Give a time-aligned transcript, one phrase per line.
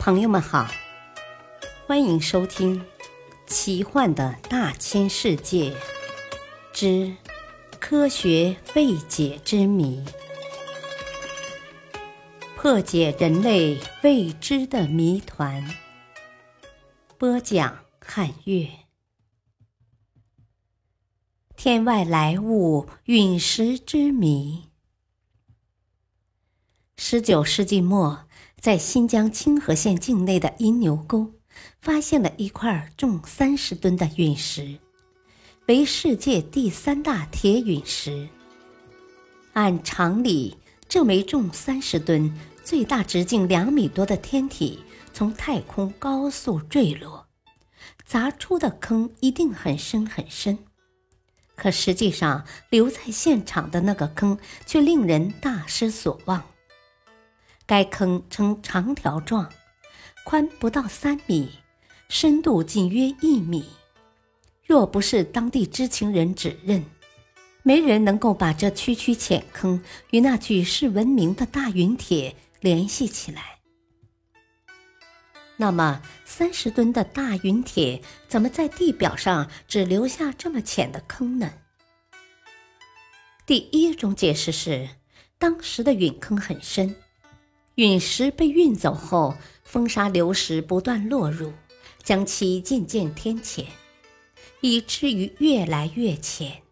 [0.00, 0.66] 朋友们好，
[1.86, 2.80] 欢迎收听
[3.46, 5.76] 《奇幻的大千世界
[6.72, 7.14] 之
[7.78, 10.02] 科学未解之谜》，
[12.56, 15.62] 破解人类未知的谜团。
[17.18, 18.70] 播讲：汉月。
[21.56, 24.70] 天外来物陨石之谜。
[26.96, 28.29] 十九世纪末。
[28.60, 31.32] 在新疆清河县境内的银牛沟，
[31.80, 34.76] 发现了一块重三十吨的陨石，
[35.66, 38.28] 为世界第三大铁陨石。
[39.54, 44.80] 按常理，这枚重三十吨、最大直径两米多的天体
[45.14, 47.28] 从太空高速坠落，
[48.04, 50.58] 砸出的坑一定很深很深。
[51.56, 56.44] 可实际上，留在现场的那个坑却令人大失所望。
[57.70, 59.48] 该坑呈长条状，
[60.24, 61.48] 宽不到三米，
[62.08, 63.64] 深度仅约一米。
[64.66, 66.84] 若不是当地知情人指认，
[67.62, 73.60] 没人能够把这区区浅坑与那举世闻名的大陨铁联系起来。
[75.56, 81.52] 那么，三十吨的大陨铁怎么在地表上只留下这么浅的坑呢？
[83.46, 84.88] 第一种解释是，
[85.38, 86.96] 当时的陨坑很深。
[87.76, 91.52] 陨石被运走后，风沙流石不断落入，
[92.02, 93.66] 将其渐渐填浅，
[94.60, 96.62] 以至于越来越浅。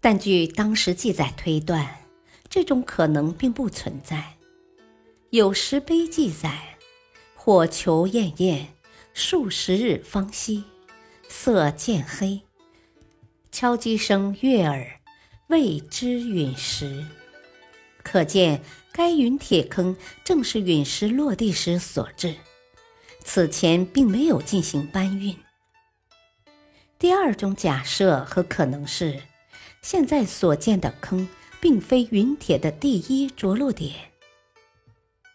[0.00, 2.06] 但据当时记载推断，
[2.48, 4.36] 这种可能并不存在。
[5.30, 6.76] 有石碑记载
[7.34, 8.68] ：“火球焰焰，
[9.14, 10.62] 数十日方熄，
[11.28, 12.42] 色渐黑，
[13.50, 15.00] 敲击声悦耳，
[15.48, 17.04] 谓之陨石。”
[18.02, 18.62] 可见。
[18.94, 22.34] 该陨铁坑正是陨石落地时所致，
[23.24, 25.34] 此前并没有进行搬运。
[26.98, 29.22] 第二种假设和可能是，
[29.80, 31.26] 现在所见的坑
[31.58, 33.94] 并非陨铁的第一着陆点。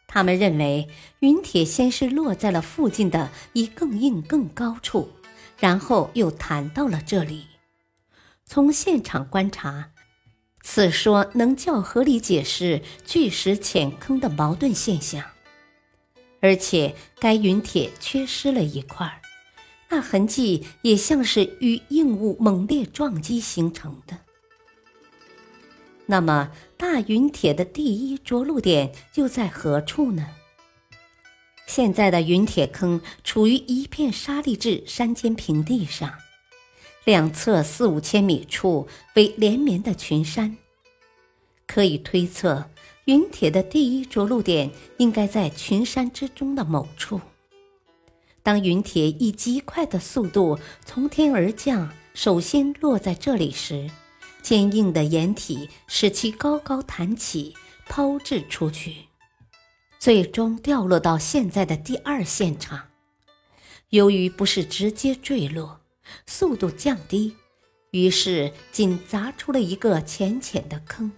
[0.06, 0.88] 他们认为，
[1.22, 5.09] 陨铁先是落在了附近的一更硬更高处，
[5.58, 7.47] 然后又弹到了这里。
[8.46, 9.90] 从现场观察。
[10.78, 15.24] 此说能较合理解释巨石浅坑的矛盾现象，
[16.40, 19.20] 而且该陨铁缺失了一块，
[19.90, 24.20] 那痕迹也像是与硬物猛烈撞击形成的。
[26.06, 30.28] 那么，大陨铁的第一着陆点又在何处呢？
[31.66, 36.14] 现在的陨铁坑处于一片沙砾质山间平地上。
[37.04, 40.56] 两侧四五千米处为连绵的群山，
[41.68, 42.70] 可以推测，
[43.06, 47.22] 陨铁的第一着陆点应该在群山之中的某处。
[48.42, 53.92] 当陨铁以极快的速度从天而降，首先落在这里时，
[54.42, 57.54] 坚硬的岩体使其高高弹起，
[57.88, 58.96] 抛掷出去，
[60.00, 62.88] 最终掉落到现在的第二现场。
[63.90, 65.82] 由于不是直接坠落。
[66.26, 67.36] 速度降低，
[67.92, 71.12] 于是仅砸出了一个浅浅的坑。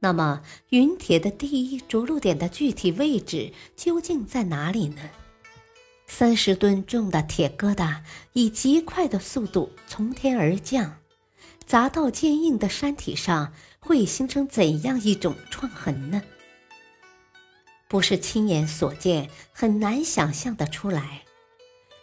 [0.00, 5.02] 那么，陨铁的第一着陆点的具体位置究竟在哪里呢？
[6.06, 8.00] 三十吨重的铁疙瘩
[8.32, 10.98] 以极快的速度从天而降，
[11.66, 16.22] 砸到坚硬的山体上，会形成怎样一种创痕呢？
[17.88, 21.22] 不是亲眼所见，很难想象得出来。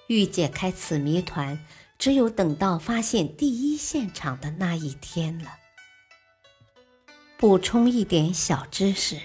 [0.08, 1.66] 欲解开此谜团，
[1.98, 5.50] 只有等到发现第一现场的那一天了。
[7.48, 9.20] 补充一点小知识：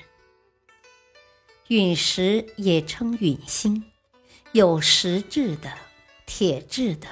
[1.69, 3.83] 陨石也称陨星，
[4.53, 5.73] 有石质的、
[6.27, 7.09] 铁质的，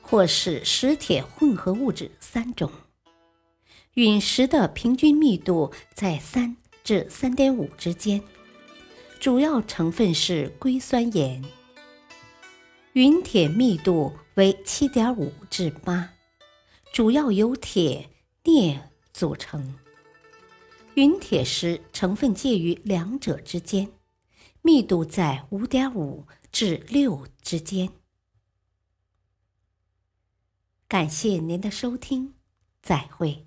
[0.00, 2.72] 或是石铁混合物质三种。
[3.96, 8.22] 陨石的平均密度在三至三点五之间，
[9.20, 11.44] 主要成分是硅酸盐。
[12.94, 16.14] 陨铁密度为七点五至八，
[16.94, 18.08] 主要由铁、
[18.42, 18.80] 镍
[19.12, 19.74] 组成。
[20.96, 23.92] 云铁石成分介于两者之间，
[24.62, 27.90] 密度在五点五至六之间。
[30.88, 32.32] 感谢您的收听，
[32.80, 33.46] 再会。